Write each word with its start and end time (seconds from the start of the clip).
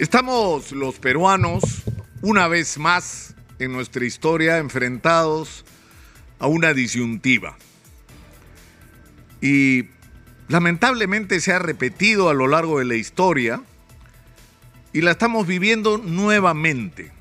Estamos 0.00 0.72
los 0.72 0.98
peruanos 0.98 1.62
una 2.20 2.48
vez 2.48 2.78
más 2.78 3.36
en 3.60 3.72
nuestra 3.72 4.04
historia 4.04 4.58
enfrentados 4.58 5.64
a 6.40 6.48
una 6.48 6.74
disyuntiva. 6.74 7.56
Y 9.40 9.84
lamentablemente 10.48 11.40
se 11.40 11.52
ha 11.52 11.60
repetido 11.60 12.28
a 12.28 12.34
lo 12.34 12.48
largo 12.48 12.80
de 12.80 12.86
la 12.86 12.96
historia 12.96 13.62
y 14.92 15.00
la 15.00 15.12
estamos 15.12 15.46
viviendo 15.46 15.98
nuevamente. 15.98 17.12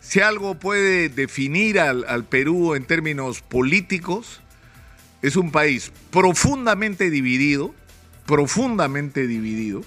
Si 0.00 0.20
algo 0.20 0.54
puede 0.54 1.10
definir 1.10 1.78
al, 1.78 2.24
Perú 2.24 2.74
en 2.74 2.84
términos 2.86 3.42
políticos, 3.42 4.40
es 5.20 5.36
un 5.36 5.50
país 5.50 5.92
profundamente 6.10 7.10
dividido, 7.10 7.74
profundamente 8.24 9.26
dividido, 9.26 9.82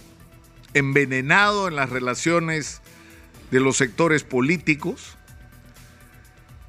envenenado 0.78 1.68
en 1.68 1.76
las 1.76 1.90
relaciones 1.90 2.82
de 3.52 3.60
los 3.60 3.78
sectores 3.78 4.24
políticos, 4.24 5.18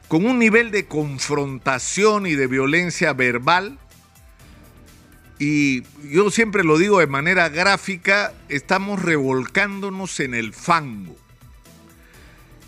con 0.09 0.25
un 0.27 0.39
nivel 0.39 0.71
de 0.71 0.87
confrontación 0.87 2.27
y 2.27 2.34
de 2.34 2.47
violencia 2.47 3.12
verbal. 3.12 3.79
Y 5.39 5.83
yo 6.11 6.31
siempre 6.31 6.65
lo 6.65 6.79
digo 6.79 6.98
de 6.98 7.07
manera 7.07 7.48
gráfica, 7.48 8.33
estamos 8.48 9.03
revolcándonos 9.03 10.19
en 10.20 10.34
el 10.34 10.53
fango. 10.53 11.17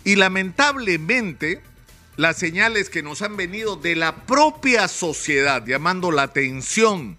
Y 0.03 0.15
lamentablemente, 0.15 1.61
las 2.17 2.37
señales 2.37 2.89
que 2.89 3.03
nos 3.03 3.21
han 3.21 3.35
venido 3.35 3.75
de 3.75 3.95
la 3.95 4.25
propia 4.25 4.87
sociedad, 4.87 5.65
llamando 5.65 6.11
la 6.11 6.23
atención 6.23 7.17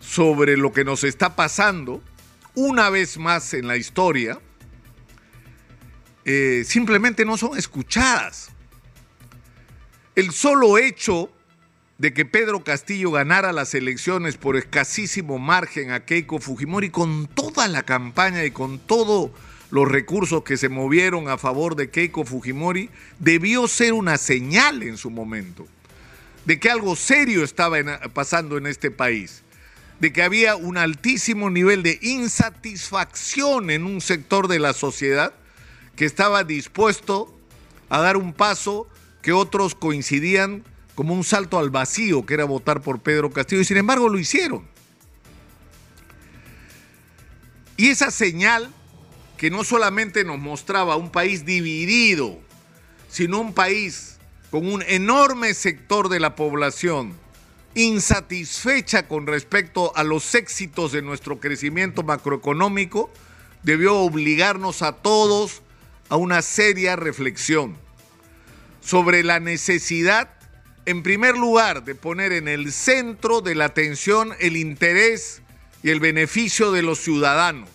sobre 0.00 0.56
lo 0.56 0.72
que 0.72 0.84
nos 0.84 1.04
está 1.04 1.36
pasando, 1.36 2.02
una 2.54 2.90
vez 2.90 3.18
más 3.18 3.54
en 3.54 3.66
la 3.66 3.76
historia, 3.76 4.38
eh, 6.24 6.62
simplemente 6.66 7.24
no 7.24 7.36
son 7.36 7.56
escuchadas. 7.56 8.50
El 10.14 10.32
solo 10.32 10.78
hecho 10.78 11.30
de 11.98 12.14
que 12.14 12.24
Pedro 12.24 12.64
Castillo 12.64 13.10
ganara 13.10 13.52
las 13.52 13.74
elecciones 13.74 14.36
por 14.36 14.56
escasísimo 14.56 15.38
margen 15.38 15.90
a 15.92 16.04
Keiko 16.04 16.38
Fujimori 16.38 16.90
con 16.90 17.26
toda 17.26 17.68
la 17.68 17.82
campaña 17.82 18.44
y 18.44 18.50
con 18.50 18.78
todos 18.78 19.30
los 19.70 19.88
recursos 19.88 20.42
que 20.42 20.56
se 20.56 20.68
movieron 20.68 21.28
a 21.28 21.38
favor 21.38 21.76
de 21.76 21.90
Keiko 21.90 22.24
Fujimori, 22.24 22.90
debió 23.18 23.68
ser 23.68 23.92
una 23.92 24.16
señal 24.18 24.82
en 24.82 24.96
su 24.96 25.10
momento 25.10 25.66
de 26.44 26.58
que 26.58 26.70
algo 26.70 26.96
serio 26.96 27.44
estaba 27.44 27.78
pasando 28.12 28.56
en 28.56 28.66
este 28.66 28.90
país 28.90 29.42
de 30.00 30.12
que 30.12 30.22
había 30.22 30.56
un 30.56 30.78
altísimo 30.78 31.50
nivel 31.50 31.82
de 31.82 31.98
insatisfacción 32.02 33.70
en 33.70 33.84
un 33.84 34.00
sector 34.00 34.48
de 34.48 34.58
la 34.58 34.72
sociedad 34.72 35.34
que 35.94 36.06
estaba 36.06 36.42
dispuesto 36.42 37.34
a 37.90 38.00
dar 38.00 38.16
un 38.16 38.32
paso 38.32 38.88
que 39.20 39.32
otros 39.32 39.74
coincidían 39.74 40.64
como 40.94 41.14
un 41.14 41.24
salto 41.24 41.58
al 41.58 41.70
vacío, 41.70 42.24
que 42.24 42.34
era 42.34 42.44
votar 42.44 42.80
por 42.80 43.00
Pedro 43.00 43.30
Castillo, 43.30 43.60
y 43.60 43.66
sin 43.66 43.76
embargo 43.76 44.08
lo 44.08 44.18
hicieron. 44.18 44.66
Y 47.76 47.88
esa 47.88 48.10
señal 48.10 48.70
que 49.36 49.50
no 49.50 49.64
solamente 49.64 50.24
nos 50.24 50.38
mostraba 50.38 50.96
un 50.96 51.10
país 51.10 51.44
dividido, 51.44 52.38
sino 53.08 53.40
un 53.40 53.54
país 53.54 54.18
con 54.50 54.70
un 54.70 54.82
enorme 54.86 55.54
sector 55.54 56.08
de 56.08 56.20
la 56.20 56.36
población 56.36 57.14
insatisfecha 57.74 59.06
con 59.06 59.26
respecto 59.26 59.96
a 59.96 60.02
los 60.02 60.34
éxitos 60.34 60.92
de 60.92 61.02
nuestro 61.02 61.38
crecimiento 61.40 62.02
macroeconómico, 62.02 63.10
debió 63.62 63.98
obligarnos 63.98 64.82
a 64.82 64.92
todos 64.92 65.62
a 66.08 66.16
una 66.16 66.42
seria 66.42 66.96
reflexión 66.96 67.76
sobre 68.80 69.22
la 69.22 69.40
necesidad, 69.40 70.30
en 70.86 71.02
primer 71.02 71.36
lugar, 71.36 71.84
de 71.84 71.94
poner 71.94 72.32
en 72.32 72.48
el 72.48 72.72
centro 72.72 73.40
de 73.40 73.54
la 73.54 73.66
atención 73.66 74.34
el 74.40 74.56
interés 74.56 75.42
y 75.82 75.90
el 75.90 76.00
beneficio 76.00 76.72
de 76.72 76.82
los 76.82 76.98
ciudadanos. 76.98 77.68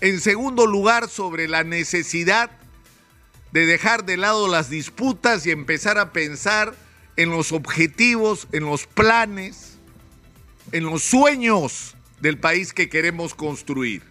En 0.00 0.20
segundo 0.20 0.66
lugar, 0.66 1.08
sobre 1.08 1.48
la 1.48 1.64
necesidad 1.64 2.50
de 3.52 3.66
dejar 3.66 4.04
de 4.04 4.16
lado 4.16 4.48
las 4.48 4.70
disputas 4.70 5.46
y 5.46 5.50
empezar 5.50 5.98
a 5.98 6.12
pensar 6.12 6.74
en 7.16 7.30
los 7.30 7.52
objetivos, 7.52 8.48
en 8.52 8.64
los 8.64 8.86
planes, 8.86 9.78
en 10.72 10.84
los 10.84 11.02
sueños 11.02 11.96
del 12.20 12.38
país 12.38 12.72
que 12.72 12.88
queremos 12.88 13.34
construir. 13.34 14.02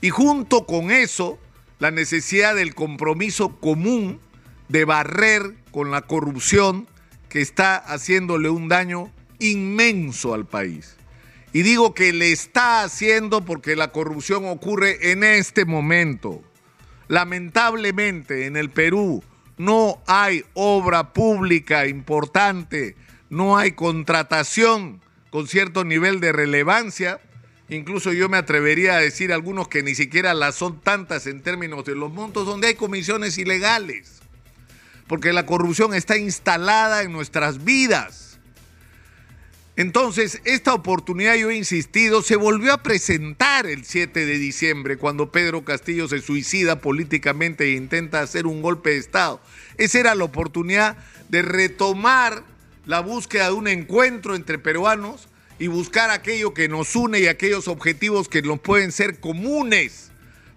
Y 0.00 0.10
junto 0.10 0.66
con 0.66 0.90
eso, 0.90 1.38
la 1.78 1.90
necesidad 1.90 2.54
del 2.54 2.74
compromiso 2.74 3.56
común 3.60 4.20
de 4.68 4.84
barrer 4.84 5.54
con 5.70 5.90
la 5.90 6.02
corrupción 6.02 6.86
que 7.28 7.40
está 7.40 7.76
haciéndole 7.76 8.48
un 8.48 8.68
daño 8.68 9.10
inmenso 9.38 10.34
al 10.34 10.46
país. 10.46 10.96
Y 11.52 11.62
digo 11.62 11.94
que 11.94 12.12
le 12.12 12.32
está 12.32 12.82
haciendo 12.82 13.44
porque 13.44 13.76
la 13.76 13.92
corrupción 13.92 14.46
ocurre 14.46 15.12
en 15.12 15.22
este 15.22 15.64
momento. 15.64 16.42
Lamentablemente 17.08 18.46
en 18.46 18.56
el 18.56 18.70
Perú, 18.70 19.22
no 19.56 20.02
hay 20.06 20.44
obra 20.54 21.12
pública 21.12 21.86
importante, 21.86 22.96
no 23.30 23.56
hay 23.56 23.72
contratación 23.72 25.00
con 25.30 25.48
cierto 25.48 25.84
nivel 25.84 26.20
de 26.20 26.32
relevancia. 26.32 27.20
Incluso 27.68 28.12
yo 28.12 28.28
me 28.28 28.36
atrevería 28.36 28.94
a 28.94 29.00
decir 29.00 29.32
algunos 29.32 29.68
que 29.68 29.82
ni 29.82 29.94
siquiera 29.94 30.34
las 30.34 30.54
son 30.54 30.80
tantas 30.80 31.26
en 31.26 31.42
términos 31.42 31.84
de 31.84 31.94
los 31.94 32.12
montos, 32.12 32.46
donde 32.46 32.68
hay 32.68 32.74
comisiones 32.74 33.38
ilegales. 33.38 34.20
Porque 35.06 35.32
la 35.32 35.46
corrupción 35.46 35.94
está 35.94 36.16
instalada 36.16 37.02
en 37.02 37.12
nuestras 37.12 37.64
vidas. 37.64 38.23
Entonces, 39.76 40.40
esta 40.44 40.72
oportunidad, 40.72 41.34
yo 41.34 41.50
he 41.50 41.56
insistido, 41.56 42.22
se 42.22 42.36
volvió 42.36 42.72
a 42.72 42.82
presentar 42.82 43.66
el 43.66 43.84
7 43.84 44.24
de 44.24 44.38
diciembre, 44.38 44.96
cuando 44.96 45.32
Pedro 45.32 45.64
Castillo 45.64 46.06
se 46.06 46.20
suicida 46.20 46.80
políticamente 46.80 47.64
e 47.64 47.72
intenta 47.72 48.20
hacer 48.20 48.46
un 48.46 48.62
golpe 48.62 48.90
de 48.90 48.98
Estado. 48.98 49.40
Esa 49.76 49.98
era 49.98 50.14
la 50.14 50.24
oportunidad 50.24 50.96
de 51.28 51.42
retomar 51.42 52.44
la 52.86 53.00
búsqueda 53.00 53.46
de 53.46 53.54
un 53.54 53.66
encuentro 53.66 54.36
entre 54.36 54.60
peruanos 54.60 55.28
y 55.58 55.66
buscar 55.66 56.10
aquello 56.10 56.54
que 56.54 56.68
nos 56.68 56.94
une 56.94 57.18
y 57.18 57.26
aquellos 57.26 57.66
objetivos 57.66 58.28
que 58.28 58.42
nos 58.42 58.60
pueden 58.60 58.92
ser 58.92 59.18
comunes 59.18 60.10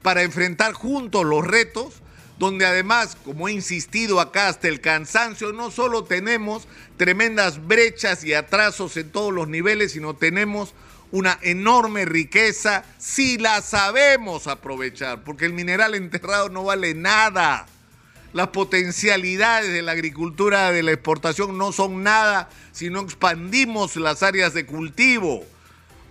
para 0.03 0.22
enfrentar 0.22 0.73
juntos 0.73 1.25
los 1.25 1.45
retos 1.45 2.03
donde 2.39 2.65
además, 2.65 3.17
como 3.23 3.47
he 3.47 3.51
insistido 3.51 4.19
acá 4.19 4.47
hasta 4.47 4.67
el 4.67 4.79
cansancio, 4.79 5.53
no 5.53 5.71
solo 5.71 6.03
tenemos 6.03 6.67
tremendas 6.97 7.65
brechas 7.65 8.23
y 8.23 8.33
atrasos 8.33 8.95
en 8.97 9.11
todos 9.11 9.33
los 9.33 9.47
niveles, 9.47 9.93
sino 9.93 10.15
tenemos 10.15 10.73
una 11.11 11.39
enorme 11.41 12.05
riqueza 12.05 12.83
si 12.97 13.37
la 13.37 13.61
sabemos 13.61 14.47
aprovechar, 14.47 15.23
porque 15.23 15.45
el 15.45 15.53
mineral 15.53 15.95
enterrado 15.95 16.49
no 16.49 16.63
vale 16.63 16.93
nada. 16.93 17.65
Las 18.33 18.49
potencialidades 18.49 19.71
de 19.71 19.81
la 19.81 19.93
agricultura, 19.93 20.71
de 20.71 20.83
la 20.83 20.91
exportación 20.91 21.57
no 21.57 21.71
son 21.71 22.03
nada 22.03 22.49
si 22.71 22.89
no 22.89 23.01
expandimos 23.01 23.95
las 23.95 24.21
áreas 24.21 24.53
de 24.53 24.65
cultivo, 24.65 25.43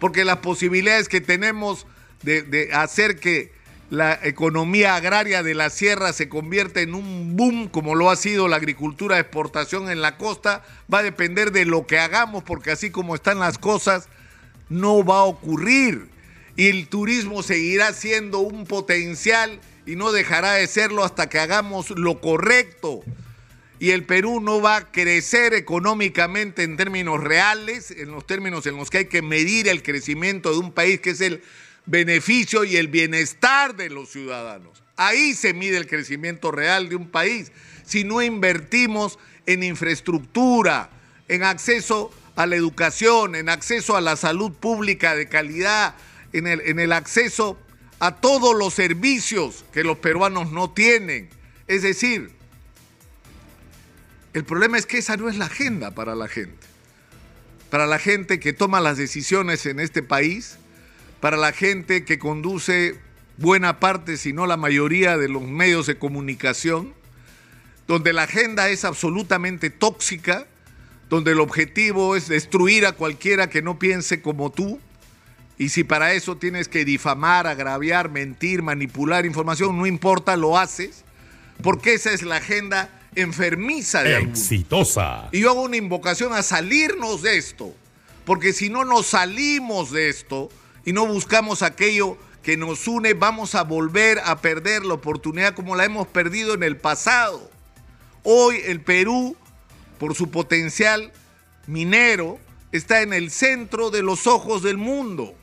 porque 0.00 0.24
las 0.24 0.38
posibilidades 0.38 1.08
que 1.08 1.20
tenemos 1.20 1.86
de, 2.22 2.42
de 2.42 2.72
hacer 2.72 3.20
que 3.20 3.55
la 3.90 4.18
economía 4.22 4.96
agraria 4.96 5.42
de 5.42 5.54
la 5.54 5.70
sierra 5.70 6.12
se 6.12 6.28
convierte 6.28 6.82
en 6.82 6.94
un 6.94 7.36
boom 7.36 7.68
como 7.68 7.94
lo 7.94 8.10
ha 8.10 8.16
sido 8.16 8.48
la 8.48 8.56
agricultura 8.56 9.16
de 9.16 9.22
exportación 9.22 9.90
en 9.90 10.02
la 10.02 10.16
costa, 10.16 10.64
va 10.92 10.98
a 10.98 11.04
depender 11.04 11.52
de 11.52 11.64
lo 11.64 11.86
que 11.86 11.98
hagamos 11.98 12.42
porque 12.42 12.72
así 12.72 12.90
como 12.90 13.14
están 13.14 13.38
las 13.38 13.58
cosas, 13.58 14.08
no 14.68 15.04
va 15.04 15.18
a 15.18 15.24
ocurrir. 15.24 16.08
Y 16.56 16.68
el 16.68 16.88
turismo 16.88 17.42
seguirá 17.42 17.92
siendo 17.92 18.40
un 18.40 18.64
potencial 18.64 19.60
y 19.84 19.94
no 19.94 20.10
dejará 20.10 20.52
de 20.52 20.66
serlo 20.66 21.04
hasta 21.04 21.28
que 21.28 21.38
hagamos 21.38 21.90
lo 21.90 22.20
correcto. 22.20 23.02
Y 23.78 23.90
el 23.90 24.04
Perú 24.04 24.40
no 24.40 24.60
va 24.62 24.76
a 24.76 24.90
crecer 24.90 25.52
económicamente 25.52 26.62
en 26.62 26.78
términos 26.78 27.22
reales, 27.22 27.90
en 27.90 28.10
los 28.10 28.26
términos 28.26 28.66
en 28.66 28.78
los 28.78 28.88
que 28.88 28.98
hay 28.98 29.04
que 29.04 29.20
medir 29.20 29.68
el 29.68 29.82
crecimiento 29.82 30.50
de 30.50 30.58
un 30.58 30.72
país 30.72 30.98
que 31.00 31.10
es 31.10 31.20
el 31.20 31.42
beneficio 31.86 32.64
y 32.64 32.76
el 32.76 32.88
bienestar 32.88 33.76
de 33.76 33.90
los 33.90 34.10
ciudadanos. 34.10 34.82
Ahí 34.96 35.34
se 35.34 35.54
mide 35.54 35.76
el 35.76 35.86
crecimiento 35.86 36.50
real 36.50 36.88
de 36.88 36.96
un 36.96 37.08
país. 37.08 37.52
Si 37.84 38.04
no 38.04 38.22
invertimos 38.22 39.18
en 39.46 39.62
infraestructura, 39.62 40.90
en 41.28 41.44
acceso 41.44 42.12
a 42.34 42.46
la 42.46 42.56
educación, 42.56 43.34
en 43.34 43.48
acceso 43.48 43.96
a 43.96 44.00
la 44.00 44.16
salud 44.16 44.52
pública 44.52 45.14
de 45.14 45.28
calidad, 45.28 45.94
en 46.32 46.46
el, 46.46 46.60
en 46.62 46.80
el 46.80 46.92
acceso 46.92 47.58
a 47.98 48.16
todos 48.16 48.54
los 48.56 48.74
servicios 48.74 49.64
que 49.72 49.84
los 49.84 49.98
peruanos 49.98 50.50
no 50.50 50.70
tienen. 50.70 51.28
Es 51.66 51.82
decir, 51.82 52.30
el 54.34 54.44
problema 54.44 54.76
es 54.76 54.86
que 54.86 54.98
esa 54.98 55.16
no 55.16 55.28
es 55.28 55.36
la 55.36 55.46
agenda 55.46 55.92
para 55.92 56.14
la 56.14 56.28
gente. 56.28 56.66
Para 57.70 57.86
la 57.86 57.98
gente 57.98 58.38
que 58.38 58.52
toma 58.52 58.80
las 58.80 58.98
decisiones 58.98 59.66
en 59.66 59.80
este 59.80 60.02
país, 60.02 60.58
para 61.20 61.36
la 61.36 61.52
gente 61.52 62.04
que 62.04 62.18
conduce 62.18 62.98
buena 63.38 63.80
parte, 63.80 64.16
si 64.16 64.32
no 64.32 64.46
la 64.46 64.56
mayoría 64.56 65.16
de 65.16 65.28
los 65.28 65.42
medios 65.42 65.86
de 65.86 65.98
comunicación, 65.98 66.94
donde 67.86 68.12
la 68.12 68.24
agenda 68.24 68.68
es 68.68 68.84
absolutamente 68.84 69.70
tóxica, 69.70 70.46
donde 71.08 71.32
el 71.32 71.40
objetivo 71.40 72.16
es 72.16 72.28
destruir 72.28 72.86
a 72.86 72.92
cualquiera 72.92 73.48
que 73.48 73.62
no 73.62 73.78
piense 73.78 74.20
como 74.20 74.50
tú, 74.50 74.80
y 75.58 75.70
si 75.70 75.84
para 75.84 76.12
eso 76.12 76.36
tienes 76.36 76.68
que 76.68 76.84
difamar, 76.84 77.46
agraviar, 77.46 78.10
mentir, 78.10 78.62
manipular 78.62 79.24
información, 79.24 79.76
no 79.78 79.86
importa, 79.86 80.36
lo 80.36 80.58
haces, 80.58 81.04
porque 81.62 81.94
esa 81.94 82.12
es 82.12 82.22
la 82.22 82.36
agenda 82.36 82.90
enfermiza 83.14 84.02
de 84.02 84.18
Exitosa. 84.18 85.28
Y 85.32 85.40
yo 85.40 85.50
hago 85.50 85.62
una 85.62 85.78
invocación 85.78 86.34
a 86.34 86.42
salirnos 86.42 87.22
de 87.22 87.38
esto, 87.38 87.74
porque 88.26 88.52
si 88.52 88.68
no 88.68 88.84
nos 88.84 89.06
salimos 89.06 89.90
de 89.92 90.10
esto 90.10 90.50
y 90.86 90.92
no 90.92 91.04
buscamos 91.04 91.62
aquello 91.62 92.16
que 92.42 92.56
nos 92.56 92.86
une, 92.86 93.12
vamos 93.12 93.56
a 93.56 93.64
volver 93.64 94.20
a 94.24 94.40
perder 94.40 94.84
la 94.84 94.94
oportunidad 94.94 95.52
como 95.54 95.74
la 95.74 95.84
hemos 95.84 96.06
perdido 96.06 96.54
en 96.54 96.62
el 96.62 96.76
pasado. 96.76 97.50
Hoy 98.22 98.60
el 98.64 98.80
Perú, 98.80 99.36
por 99.98 100.14
su 100.14 100.30
potencial 100.30 101.12
minero, 101.66 102.38
está 102.70 103.02
en 103.02 103.12
el 103.12 103.32
centro 103.32 103.90
de 103.90 104.02
los 104.02 104.28
ojos 104.28 104.62
del 104.62 104.76
mundo. 104.76 105.34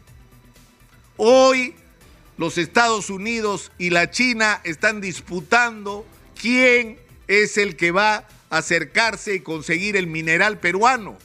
Hoy 1.17 1.75
los 2.37 2.57
Estados 2.57 3.09
Unidos 3.09 3.73
y 3.77 3.89
la 3.89 4.09
China 4.09 4.61
están 4.63 5.01
disputando 5.01 6.05
quién 6.39 6.97
es 7.27 7.57
el 7.57 7.75
que 7.75 7.91
va 7.91 8.27
a 8.49 8.57
acercarse 8.57 9.35
y 9.35 9.39
conseguir 9.41 9.97
el 9.97 10.07
mineral 10.07 10.57
peruano. 10.57 11.17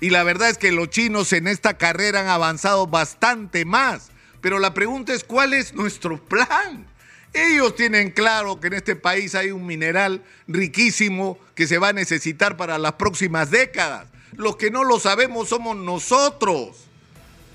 Y 0.00 0.10
la 0.10 0.22
verdad 0.22 0.50
es 0.50 0.58
que 0.58 0.72
los 0.72 0.90
chinos 0.90 1.32
en 1.32 1.48
esta 1.48 1.76
carrera 1.76 2.20
han 2.20 2.28
avanzado 2.28 2.86
bastante 2.86 3.64
más. 3.64 4.10
Pero 4.40 4.58
la 4.58 4.74
pregunta 4.74 5.12
es, 5.12 5.24
¿cuál 5.24 5.54
es 5.54 5.74
nuestro 5.74 6.22
plan? 6.22 6.86
Ellos 7.32 7.74
tienen 7.74 8.10
claro 8.10 8.60
que 8.60 8.68
en 8.68 8.74
este 8.74 8.96
país 8.96 9.34
hay 9.34 9.50
un 9.50 9.66
mineral 9.66 10.22
riquísimo 10.46 11.38
que 11.54 11.66
se 11.66 11.78
va 11.78 11.88
a 11.88 11.92
necesitar 11.92 12.56
para 12.56 12.78
las 12.78 12.92
próximas 12.92 13.50
décadas. 13.50 14.06
Los 14.36 14.56
que 14.56 14.70
no 14.70 14.84
lo 14.84 15.00
sabemos 15.00 15.48
somos 15.48 15.76
nosotros. 15.76 16.76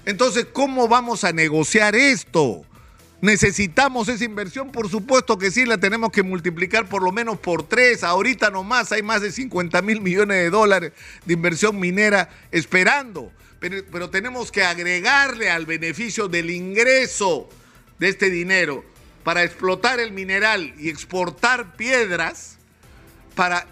Entonces, 0.05 0.47
¿cómo 0.51 0.87
vamos 0.87 1.23
a 1.23 1.31
negociar 1.31 1.95
esto? 1.95 2.65
¿Necesitamos 3.23 4.09
esa 4.09 4.25
inversión? 4.25 4.69
Por 4.69 4.89
supuesto 4.89 5.37
que 5.37 5.49
sí, 5.49 5.65
la 5.65 5.77
tenemos 5.77 6.11
que 6.11 6.23
multiplicar 6.23 6.89
por 6.89 7.01
lo 7.01 7.13
menos 7.13 7.39
por 7.39 7.65
tres. 7.65 8.03
Ahorita 8.03 8.49
nomás 8.49 8.91
hay 8.91 9.01
más 9.01 9.21
de 9.21 9.31
50 9.31 9.81
mil 9.81 10.01
millones 10.01 10.39
de 10.39 10.49
dólares 10.49 10.91
de 11.25 11.33
inversión 11.33 11.79
minera 11.79 12.29
esperando. 12.51 13.31
Pero, 13.61 13.77
pero, 13.89 14.09
tenemos 14.09 14.51
que 14.51 14.65
agregarle 14.65 15.49
al 15.49 15.65
beneficio 15.65 16.27
del 16.27 16.49
ingreso 16.49 17.47
de 17.97 18.09
este 18.09 18.29
dinero 18.29 18.83
para 19.23 19.43
explotar 19.43 20.01
el 20.01 20.11
mineral 20.11 20.73
y 20.77 20.89
exportar 20.89 21.77
piedras 21.77 22.57
para 23.35 23.65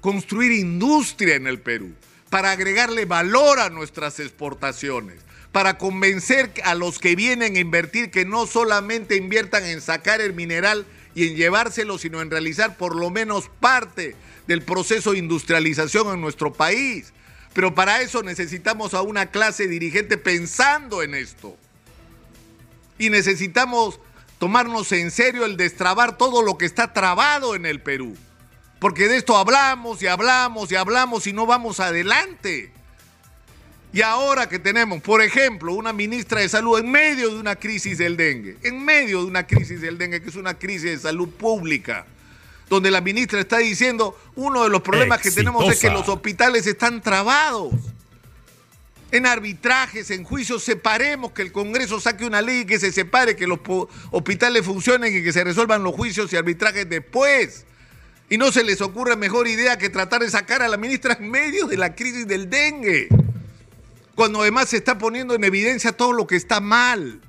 construir 0.00 0.50
industria 0.50 1.34
en 1.34 1.46
el 1.46 1.60
Perú, 1.60 1.92
para 2.34 2.50
agregarle 2.50 3.04
valor 3.04 3.60
a 3.60 3.70
nuestras 3.70 4.18
exportaciones 4.18 5.20
para 5.52 5.78
convencer 5.78 6.50
a 6.64 6.74
los 6.74 6.98
que 6.98 7.14
vienen 7.14 7.54
a 7.54 7.60
invertir 7.60 8.10
que 8.10 8.24
no 8.24 8.48
solamente 8.48 9.14
inviertan 9.14 9.64
en 9.64 9.80
sacar 9.80 10.20
el 10.20 10.32
mineral 10.32 10.84
y 11.14 11.28
en 11.28 11.36
llevárselo, 11.36 11.96
sino 11.96 12.20
en 12.20 12.32
realizar 12.32 12.76
por 12.76 12.96
lo 12.96 13.08
menos 13.08 13.48
parte 13.60 14.16
del 14.48 14.62
proceso 14.62 15.12
de 15.12 15.18
industrialización 15.18 16.12
en 16.12 16.20
nuestro 16.20 16.52
país. 16.52 17.12
Pero 17.52 17.72
para 17.72 18.00
eso 18.00 18.24
necesitamos 18.24 18.94
a 18.94 19.02
una 19.02 19.26
clase 19.30 19.68
dirigente 19.68 20.18
pensando 20.18 21.04
en 21.04 21.14
esto. 21.14 21.56
Y 22.98 23.10
necesitamos 23.10 24.00
tomarnos 24.40 24.90
en 24.90 25.12
serio 25.12 25.44
el 25.44 25.56
destrabar 25.56 26.18
todo 26.18 26.42
lo 26.42 26.58
que 26.58 26.66
está 26.66 26.92
trabado 26.92 27.54
en 27.54 27.64
el 27.64 27.80
Perú. 27.80 28.16
Porque 28.84 29.08
de 29.08 29.16
esto 29.16 29.34
hablamos 29.34 30.02
y 30.02 30.08
hablamos 30.08 30.70
y 30.70 30.76
hablamos 30.76 31.26
y 31.26 31.32
no 31.32 31.46
vamos 31.46 31.80
adelante. 31.80 32.70
Y 33.94 34.02
ahora 34.02 34.46
que 34.46 34.58
tenemos, 34.58 35.00
por 35.00 35.22
ejemplo, 35.22 35.72
una 35.72 35.94
ministra 35.94 36.40
de 36.40 36.50
salud 36.50 36.78
en 36.78 36.90
medio 36.90 37.30
de 37.30 37.40
una 37.40 37.56
crisis 37.56 37.96
del 37.96 38.18
dengue, 38.18 38.58
en 38.62 38.84
medio 38.84 39.20
de 39.20 39.24
una 39.24 39.46
crisis 39.46 39.80
del 39.80 39.96
dengue, 39.96 40.20
que 40.20 40.28
es 40.28 40.36
una 40.36 40.58
crisis 40.58 40.82
de 40.82 40.98
salud 40.98 41.30
pública, 41.30 42.04
donde 42.68 42.90
la 42.90 43.00
ministra 43.00 43.40
está 43.40 43.56
diciendo, 43.56 44.20
uno 44.34 44.64
de 44.64 44.68
los 44.68 44.82
problemas 44.82 45.18
que 45.22 45.30
tenemos 45.30 45.66
es 45.72 45.80
que 45.80 45.88
los 45.88 46.06
hospitales 46.06 46.66
están 46.66 47.00
trabados. 47.00 47.72
En 49.12 49.24
arbitrajes, 49.24 50.10
en 50.10 50.24
juicios, 50.24 50.62
separemos 50.62 51.32
que 51.32 51.40
el 51.40 51.52
Congreso 51.52 52.00
saque 52.00 52.26
una 52.26 52.42
ley 52.42 52.66
que 52.66 52.78
se 52.78 52.92
separe, 52.92 53.34
que 53.34 53.46
los 53.46 53.60
hospitales 54.10 54.62
funcionen 54.62 55.16
y 55.16 55.22
que 55.22 55.32
se 55.32 55.42
resuelvan 55.42 55.82
los 55.82 55.94
juicios 55.94 56.30
y 56.34 56.36
arbitrajes 56.36 56.86
después. 56.86 57.64
Y 58.30 58.38
no 58.38 58.50
se 58.52 58.64
les 58.64 58.80
ocurre 58.80 59.16
mejor 59.16 59.48
idea 59.48 59.78
que 59.78 59.90
tratar 59.90 60.22
de 60.22 60.30
sacar 60.30 60.62
a 60.62 60.68
la 60.68 60.76
ministra 60.76 61.16
en 61.20 61.30
medio 61.30 61.66
de 61.66 61.76
la 61.76 61.94
crisis 61.94 62.26
del 62.26 62.48
dengue 62.48 63.08
cuando 64.14 64.42
además 64.42 64.68
se 64.68 64.76
está 64.76 64.98
poniendo 64.98 65.34
en 65.34 65.44
evidencia 65.44 65.92
todo 65.92 66.12
lo 66.12 66.26
que 66.26 66.36
está 66.36 66.60
mal. 66.60 67.20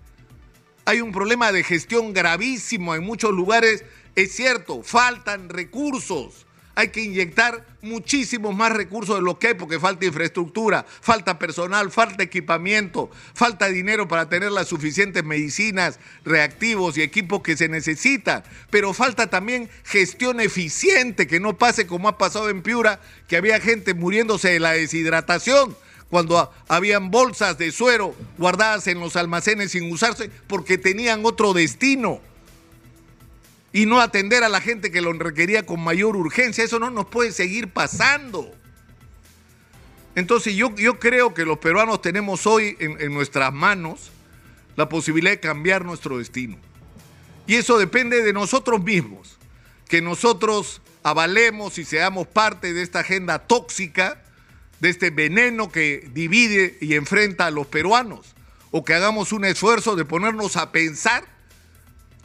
Hay 0.85 1.01
un 1.01 1.11
problema 1.11 1.51
de 1.51 1.63
gestión 1.63 2.13
gravísimo 2.13 2.93
en 2.95 3.03
muchos 3.03 3.31
lugares. 3.31 3.83
Es 4.15 4.35
cierto, 4.35 4.83
faltan 4.83 5.49
recursos. 5.49 6.45
Hay 6.75 6.89
que 6.89 7.01
inyectar 7.01 7.65
muchísimos 7.81 8.53
más 8.53 8.71
recursos 8.73 9.15
de 9.15 9.21
lo 9.21 9.39
que 9.39 9.47
hay 9.47 9.53
porque 9.53 9.79
falta 9.79 10.05
infraestructura, 10.05 10.85
falta 10.87 11.39
personal, 11.39 11.89
falta 11.89 12.23
equipamiento, 12.23 13.09
falta 13.33 13.67
dinero 13.67 14.07
para 14.07 14.27
tener 14.27 14.51
las 14.51 14.67
suficientes 14.67 15.23
medicinas, 15.23 15.99
reactivos 16.25 16.97
y 16.97 17.01
equipos 17.01 17.41
que 17.41 17.55
se 17.55 17.69
necesitan. 17.69 18.43
Pero 18.69 18.93
falta 18.93 19.29
también 19.29 19.69
gestión 19.85 20.41
eficiente, 20.41 21.27
que 21.27 21.39
no 21.39 21.57
pase 21.57 21.87
como 21.87 22.09
ha 22.09 22.17
pasado 22.17 22.49
en 22.49 22.61
Piura, 22.61 22.99
que 23.27 23.37
había 23.37 23.61
gente 23.61 23.93
muriéndose 23.93 24.49
de 24.49 24.59
la 24.59 24.73
deshidratación 24.73 25.75
cuando 26.09 26.51
habían 26.67 27.09
bolsas 27.09 27.57
de 27.57 27.71
suero 27.71 28.15
guardadas 28.37 28.87
en 28.87 28.99
los 28.99 29.15
almacenes 29.15 29.71
sin 29.71 29.91
usarse 29.91 30.29
porque 30.47 30.77
tenían 30.77 31.25
otro 31.25 31.53
destino 31.53 32.21
y 33.75 33.85
no 33.85 33.99
atender 33.99 34.45
a 34.45 34.47
la 34.47 34.61
gente 34.61 34.89
que 34.89 35.01
lo 35.01 35.11
requería 35.11 35.65
con 35.65 35.83
mayor 35.83 36.15
urgencia. 36.15 36.63
Eso 36.63 36.79
no 36.79 36.89
nos 36.91 37.07
puede 37.07 37.33
seguir 37.33 37.73
pasando. 37.73 38.49
Entonces 40.15 40.55
yo, 40.55 40.73
yo 40.77 40.97
creo 40.97 41.33
que 41.33 41.43
los 41.43 41.57
peruanos 41.57 42.01
tenemos 42.01 42.47
hoy 42.47 42.77
en, 42.79 42.95
en 43.01 43.13
nuestras 43.13 43.51
manos 43.51 44.11
la 44.77 44.87
posibilidad 44.87 45.31
de 45.31 45.41
cambiar 45.41 45.83
nuestro 45.83 46.19
destino. 46.19 46.57
Y 47.47 47.55
eso 47.55 47.77
depende 47.77 48.23
de 48.23 48.31
nosotros 48.31 48.81
mismos, 48.81 49.37
que 49.89 50.01
nosotros 50.01 50.81
avalemos 51.03 51.77
y 51.77 51.83
seamos 51.83 52.27
parte 52.27 52.71
de 52.71 52.81
esta 52.81 52.99
agenda 53.01 53.39
tóxica 53.39 54.23
de 54.79 54.87
este 54.87 55.09
veneno 55.09 55.69
que 55.69 56.09
divide 56.13 56.77
y 56.79 56.93
enfrenta 56.93 57.47
a 57.47 57.51
los 57.51 57.67
peruanos, 57.67 58.35
o 58.71 58.85
que 58.85 58.93
hagamos 58.93 59.33
un 59.33 59.43
esfuerzo 59.43 59.97
de 59.97 60.05
ponernos 60.05 60.55
a 60.55 60.71
pensar 60.71 61.34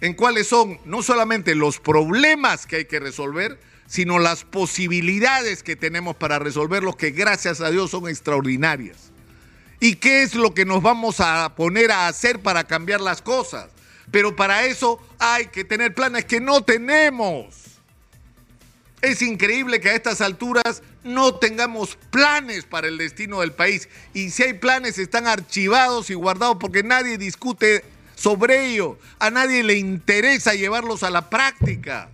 en 0.00 0.14
cuáles 0.14 0.48
son 0.48 0.78
no 0.84 1.02
solamente 1.02 1.54
los 1.54 1.78
problemas 1.78 2.66
que 2.66 2.76
hay 2.76 2.84
que 2.86 3.00
resolver, 3.00 3.58
sino 3.86 4.18
las 4.18 4.44
posibilidades 4.44 5.62
que 5.62 5.76
tenemos 5.76 6.16
para 6.16 6.38
resolverlos, 6.38 6.96
que 6.96 7.10
gracias 7.10 7.60
a 7.60 7.70
Dios 7.70 7.90
son 7.90 8.08
extraordinarias. 8.08 9.10
¿Y 9.80 9.96
qué 9.96 10.22
es 10.22 10.34
lo 10.34 10.54
que 10.54 10.64
nos 10.64 10.82
vamos 10.82 11.20
a 11.20 11.54
poner 11.56 11.90
a 11.90 12.06
hacer 12.06 12.40
para 12.40 12.64
cambiar 12.64 13.00
las 13.00 13.22
cosas? 13.22 13.70
Pero 14.10 14.36
para 14.36 14.64
eso 14.66 15.00
hay 15.18 15.46
que 15.46 15.64
tener 15.64 15.94
planes 15.94 16.24
que 16.24 16.40
no 16.40 16.62
tenemos. 16.62 17.56
Es 19.00 19.22
increíble 19.22 19.80
que 19.80 19.88
a 19.88 19.94
estas 19.94 20.20
alturas 20.20 20.82
no 21.02 21.36
tengamos 21.36 21.96
planes 22.10 22.64
para 22.64 22.88
el 22.88 22.98
destino 22.98 23.40
del 23.40 23.52
país. 23.52 23.88
Y 24.12 24.30
si 24.30 24.42
hay 24.42 24.52
planes, 24.52 24.98
están 24.98 25.26
archivados 25.26 26.10
y 26.10 26.14
guardados 26.14 26.58
porque 26.60 26.82
nadie 26.82 27.16
discute 27.16 27.82
sobre 28.20 28.66
ello. 28.66 28.98
A 29.18 29.30
nadie 29.30 29.62
le 29.62 29.78
interesa 29.78 30.54
llevarlos 30.54 31.02
a 31.02 31.10
la 31.10 31.30
práctica. 31.30 32.10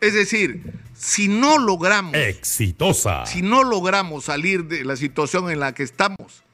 Es 0.00 0.14
decir, 0.14 0.62
si 0.96 1.26
no 1.26 1.58
logramos... 1.58 2.14
Exitosa. 2.14 3.26
Si 3.26 3.42
no 3.42 3.64
logramos 3.64 4.26
salir 4.26 4.66
de 4.66 4.84
la 4.84 4.94
situación 4.94 5.50
en 5.50 5.58
la 5.58 5.74
que 5.74 5.82
estamos, 5.82 6.44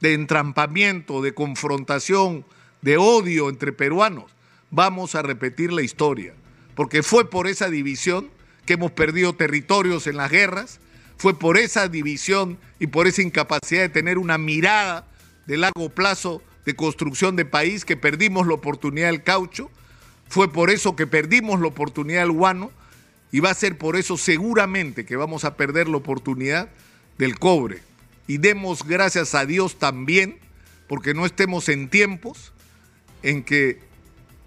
de 0.00 0.14
entrampamiento, 0.14 1.20
de 1.20 1.34
confrontación, 1.34 2.46
de 2.80 2.96
odio 2.96 3.48
entre 3.48 3.72
peruanos, 3.72 4.30
vamos 4.70 5.16
a 5.16 5.22
repetir 5.22 5.72
la 5.72 5.82
historia. 5.82 6.32
Porque 6.76 7.02
fue 7.02 7.28
por 7.28 7.48
esa 7.48 7.70
división 7.70 8.30
que 8.66 8.74
hemos 8.74 8.92
perdido 8.92 9.34
territorios 9.34 10.06
en 10.06 10.16
las 10.16 10.30
guerras, 10.30 10.78
fue 11.16 11.36
por 11.36 11.58
esa 11.58 11.88
división 11.88 12.56
y 12.78 12.86
por 12.86 13.08
esa 13.08 13.22
incapacidad 13.22 13.82
de 13.82 13.88
tener 13.88 14.18
una 14.18 14.38
mirada 14.38 15.08
de 15.46 15.56
largo 15.56 15.88
plazo 15.88 16.40
de 16.64 16.74
construcción 16.76 17.36
de 17.36 17.44
país 17.44 17.84
que 17.84 17.96
perdimos 17.96 18.46
la 18.46 18.54
oportunidad 18.54 19.08
del 19.08 19.22
caucho, 19.22 19.70
fue 20.28 20.52
por 20.52 20.70
eso 20.70 20.96
que 20.96 21.06
perdimos 21.06 21.60
la 21.60 21.68
oportunidad 21.68 22.22
del 22.22 22.32
guano 22.32 22.70
y 23.30 23.40
va 23.40 23.50
a 23.50 23.54
ser 23.54 23.76
por 23.76 23.96
eso 23.96 24.16
seguramente 24.16 25.04
que 25.04 25.16
vamos 25.16 25.44
a 25.44 25.56
perder 25.56 25.88
la 25.88 25.96
oportunidad 25.96 26.68
del 27.18 27.38
cobre. 27.38 27.80
Y 28.26 28.38
demos 28.38 28.86
gracias 28.86 29.34
a 29.34 29.44
Dios 29.44 29.78
también, 29.78 30.38
porque 30.88 31.14
no 31.14 31.26
estemos 31.26 31.68
en 31.68 31.88
tiempos 31.88 32.52
en 33.22 33.42
que 33.42 33.80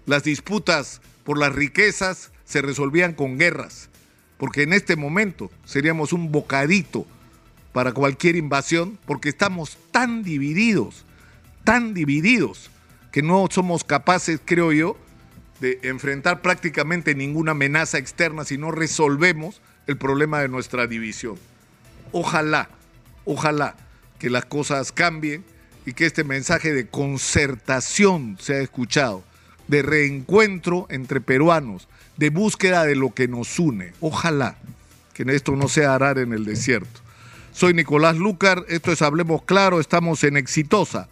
las 0.06 0.24
disputas 0.24 1.00
por 1.24 1.38
las 1.38 1.54
riquezas 1.54 2.32
se 2.44 2.62
resolvían 2.62 3.12
con 3.12 3.38
guerras, 3.38 3.90
porque 4.38 4.62
en 4.62 4.72
este 4.72 4.96
momento 4.96 5.50
seríamos 5.64 6.12
un 6.12 6.32
bocadito 6.32 7.06
para 7.72 7.92
cualquier 7.92 8.36
invasión, 8.36 8.98
porque 9.04 9.28
estamos 9.28 9.76
tan 9.92 10.22
divididos, 10.22 11.04
tan 11.68 11.92
divididos, 11.92 12.70
que 13.12 13.20
no 13.20 13.46
somos 13.50 13.84
capaces, 13.84 14.40
creo 14.42 14.72
yo, 14.72 14.96
de 15.60 15.78
enfrentar 15.82 16.40
prácticamente 16.40 17.14
ninguna 17.14 17.50
amenaza 17.50 17.98
externa 17.98 18.46
si 18.46 18.56
no 18.56 18.70
resolvemos 18.70 19.60
el 19.86 19.98
problema 19.98 20.40
de 20.40 20.48
nuestra 20.48 20.86
división. 20.86 21.34
Ojalá, 22.10 22.70
ojalá 23.26 23.76
que 24.18 24.30
las 24.30 24.46
cosas 24.46 24.92
cambien 24.92 25.44
y 25.84 25.92
que 25.92 26.06
este 26.06 26.24
mensaje 26.24 26.72
de 26.72 26.86
concertación 26.86 28.38
sea 28.40 28.60
escuchado, 28.60 29.22
de 29.66 29.82
reencuentro 29.82 30.86
entre 30.88 31.20
peruanos, 31.20 31.86
de 32.16 32.30
búsqueda 32.30 32.86
de 32.86 32.96
lo 32.96 33.12
que 33.12 33.28
nos 33.28 33.58
une. 33.58 33.92
Ojalá 34.00 34.56
que 35.12 35.22
esto 35.24 35.54
no 35.54 35.68
sea 35.68 35.94
arar 35.94 36.16
en 36.16 36.32
el 36.32 36.46
desierto. 36.46 37.02
Soy 37.52 37.74
Nicolás 37.74 38.16
Lucar, 38.16 38.64
esto 38.68 38.90
es 38.90 39.02
Hablemos 39.02 39.42
Claro, 39.42 39.80
estamos 39.80 40.24
en 40.24 40.38
Exitosa. 40.38 41.08